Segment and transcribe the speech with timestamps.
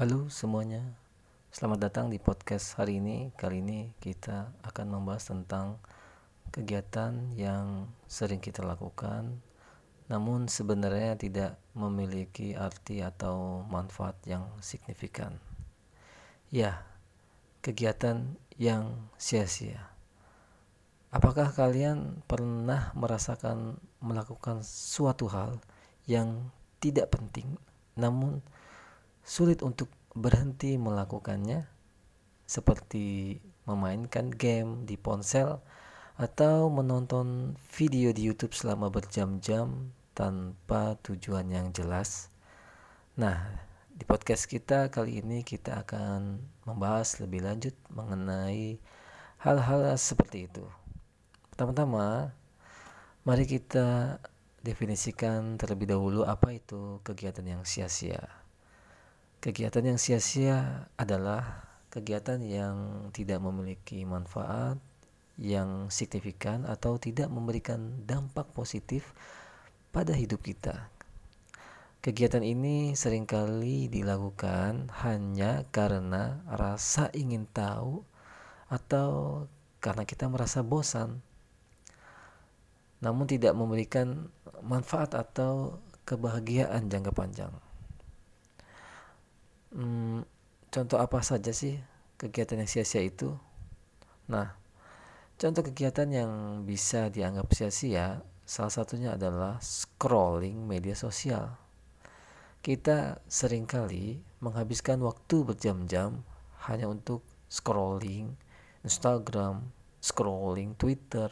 [0.00, 0.80] Halo semuanya,
[1.52, 3.36] selamat datang di podcast hari ini.
[3.36, 5.76] Kali ini kita akan membahas tentang
[6.48, 9.44] kegiatan yang sering kita lakukan,
[10.08, 15.36] namun sebenarnya tidak memiliki arti atau manfaat yang signifikan.
[16.48, 16.80] Ya,
[17.60, 19.84] kegiatan yang sia-sia.
[21.12, 25.60] Apakah kalian pernah merasakan melakukan suatu hal
[26.08, 26.48] yang
[26.80, 27.60] tidak penting,
[28.00, 28.40] namun
[29.30, 29.86] sulit untuk
[30.20, 31.64] berhenti melakukannya,
[32.44, 35.64] seperti memainkan game di ponsel
[36.20, 42.28] atau menonton video di YouTube selama berjam-jam tanpa tujuan yang jelas.
[43.16, 43.40] Nah,
[43.88, 48.76] di podcast kita kali ini kita akan membahas lebih lanjut mengenai
[49.40, 50.64] hal-hal seperti itu.
[51.52, 52.36] Pertama-tama,
[53.24, 54.20] mari kita
[54.60, 58.39] definisikan terlebih dahulu apa itu kegiatan yang sia-sia.
[59.40, 64.76] Kegiatan yang sia-sia adalah kegiatan yang tidak memiliki manfaat
[65.40, 69.16] yang signifikan atau tidak memberikan dampak positif
[69.96, 70.92] pada hidup kita.
[72.04, 78.04] Kegiatan ini sering kali dilakukan hanya karena rasa ingin tahu
[78.68, 79.08] atau
[79.80, 81.24] karena kita merasa bosan,
[83.00, 84.28] namun tidak memberikan
[84.60, 87.69] manfaat atau kebahagiaan jangka panjang.
[89.70, 90.26] Hmm,
[90.70, 91.78] contoh apa saja sih
[92.18, 93.38] kegiatan yang sia-sia itu?
[94.26, 94.54] Nah,
[95.38, 96.32] contoh kegiatan yang
[96.66, 101.54] bisa dianggap sia-sia salah satunya adalah scrolling media sosial.
[102.60, 106.26] Kita sering kali menghabiskan waktu berjam-jam
[106.66, 108.34] hanya untuk scrolling
[108.82, 109.70] Instagram,
[110.02, 111.30] scrolling Twitter,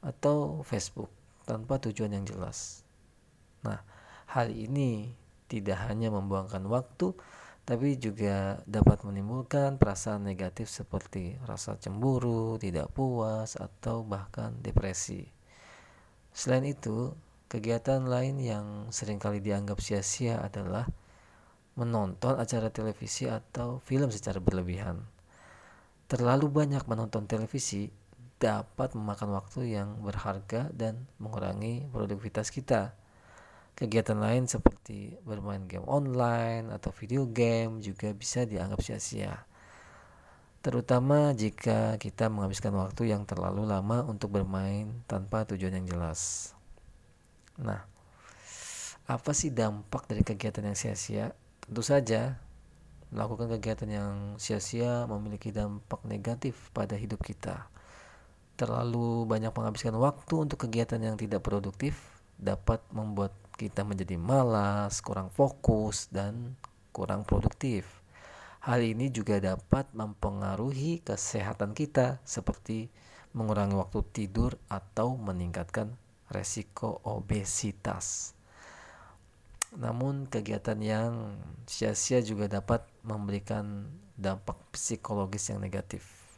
[0.00, 1.12] atau Facebook
[1.44, 2.82] tanpa tujuan yang jelas.
[3.60, 3.84] Nah,
[4.32, 5.12] hal ini
[5.50, 7.12] tidak hanya membuangkan waktu,
[7.64, 15.30] tapi juga dapat menimbulkan perasaan negatif seperti rasa cemburu, tidak puas, atau bahkan depresi.
[16.34, 17.14] Selain itu,
[17.50, 20.86] kegiatan lain yang sering kali dianggap sia-sia adalah
[21.78, 25.00] menonton acara televisi atau film secara berlebihan.
[26.10, 27.90] Terlalu banyak menonton televisi
[28.40, 32.96] dapat memakan waktu yang berharga dan mengurangi produktivitas kita.
[33.80, 39.48] Kegiatan lain seperti bermain game online atau video game juga bisa dianggap sia-sia.
[40.60, 46.52] Terutama jika kita menghabiskan waktu yang terlalu lama untuk bermain tanpa tujuan yang jelas.
[47.56, 47.80] Nah,
[49.08, 51.32] apa sih dampak dari kegiatan yang sia-sia?
[51.64, 52.36] Tentu saja,
[53.08, 57.64] melakukan kegiatan yang sia-sia memiliki dampak negatif pada hidup kita.
[58.60, 61.96] Terlalu banyak menghabiskan waktu untuk kegiatan yang tidak produktif
[62.36, 66.56] dapat membuat kita menjadi malas, kurang fokus, dan
[66.96, 68.00] kurang produktif.
[68.64, 72.88] Hal ini juga dapat mempengaruhi kesehatan kita, seperti
[73.36, 75.92] mengurangi waktu tidur atau meningkatkan
[76.32, 78.32] resiko obesitas.
[79.76, 81.12] Namun, kegiatan yang
[81.68, 86.29] sia-sia juga dapat memberikan dampak psikologis yang negatif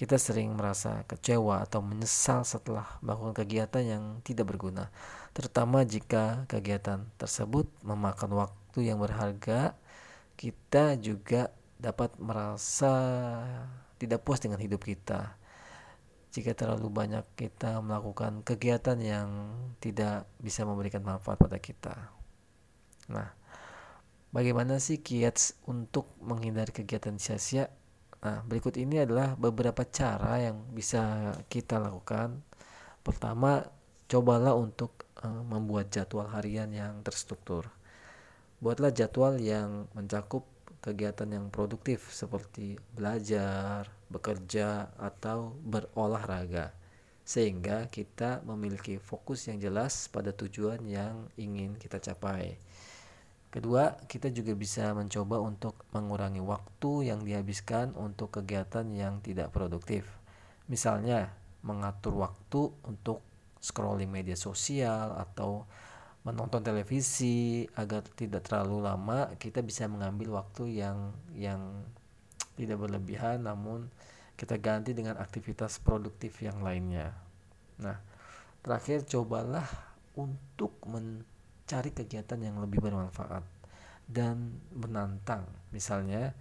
[0.00, 4.88] kita sering merasa kecewa atau menyesal setelah melakukan kegiatan yang tidak berguna,
[5.36, 9.76] terutama jika kegiatan tersebut memakan waktu yang berharga.
[10.40, 12.96] Kita juga dapat merasa
[14.00, 15.36] tidak puas dengan hidup kita.
[16.32, 19.52] Jika terlalu banyak kita melakukan kegiatan yang
[19.84, 21.92] tidak bisa memberikan manfaat pada kita.
[23.12, 23.36] Nah,
[24.32, 27.68] bagaimana sih kiat untuk menghindari kegiatan sia-sia
[28.20, 32.44] Nah, berikut ini adalah beberapa cara yang bisa kita lakukan.
[33.00, 33.64] Pertama,
[34.12, 37.72] cobalah untuk uh, membuat jadwal harian yang terstruktur.
[38.60, 40.44] Buatlah jadwal yang mencakup
[40.84, 46.76] kegiatan yang produktif seperti belajar, bekerja, atau berolahraga,
[47.24, 52.56] sehingga kita memiliki fokus yang jelas pada tujuan yang ingin kita capai.
[53.50, 60.06] Kedua, kita juga bisa mencoba untuk mengurangi waktu yang dihabiskan untuk kegiatan yang tidak produktif.
[60.70, 61.34] Misalnya,
[61.66, 63.26] mengatur waktu untuk
[63.58, 65.66] scrolling media sosial atau
[66.22, 71.82] menonton televisi agar tidak terlalu lama, kita bisa mengambil waktu yang yang
[72.54, 73.88] tidak berlebihan namun
[74.36, 77.12] kita ganti dengan aktivitas produktif yang lainnya.
[77.80, 77.96] Nah,
[78.60, 79.68] terakhir cobalah
[80.16, 81.24] untuk men
[81.70, 83.46] cari kegiatan yang lebih bermanfaat
[84.10, 85.46] dan menantang.
[85.70, 86.34] Misalnya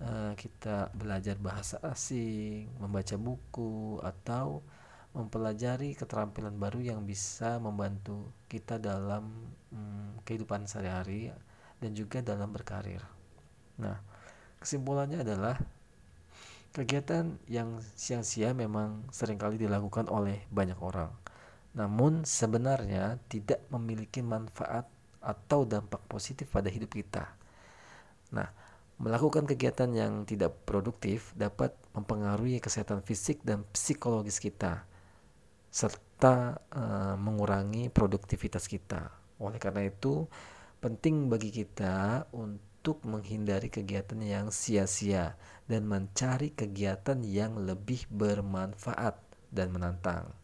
[0.00, 4.64] eh, kita belajar bahasa asing, membaca buku atau
[5.12, 11.34] mempelajari keterampilan baru yang bisa membantu kita dalam hmm, kehidupan sehari-hari
[11.82, 13.02] dan juga dalam berkarir.
[13.82, 13.98] Nah,
[14.62, 15.58] kesimpulannya adalah
[16.70, 21.10] kegiatan yang sia-sia memang sering kali dilakukan oleh banyak orang.
[21.74, 24.90] Namun sebenarnya tidak memiliki manfaat
[25.20, 27.28] atau dampak positif pada hidup kita.
[28.34, 28.48] Nah,
[29.00, 34.84] melakukan kegiatan yang tidak produktif dapat mempengaruhi kesehatan fisik dan psikologis kita
[35.70, 36.82] serta e,
[37.16, 39.08] mengurangi produktivitas kita.
[39.38, 40.26] Oleh karena itu,
[40.82, 45.38] penting bagi kita untuk menghindari kegiatan yang sia-sia
[45.70, 49.16] dan mencari kegiatan yang lebih bermanfaat
[49.54, 50.39] dan menantang.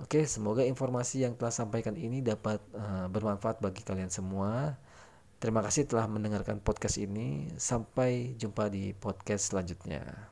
[0.00, 4.80] Oke, semoga informasi yang telah sampaikan ini dapat uh, bermanfaat bagi kalian semua.
[5.36, 7.52] Terima kasih telah mendengarkan podcast ini.
[7.60, 10.31] Sampai jumpa di podcast selanjutnya.